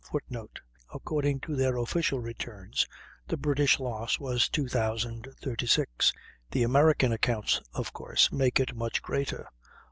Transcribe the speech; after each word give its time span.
[Footnote: 0.11 0.61
According 0.91 1.41
to 1.41 1.55
their 1.55 1.77
official 1.77 2.19
returns 2.19 2.87
the 3.27 3.37
British 3.37 3.79
loss 3.79 4.19
was 4.19 4.49
2,036; 4.49 6.11
the 6.49 6.63
American 6.63 7.11
accounts, 7.11 7.61
of 7.75 7.93
course, 7.93 8.31
make 8.31 8.59
it 8.59 8.75
much 8.75 9.03
greater. 9.03 9.47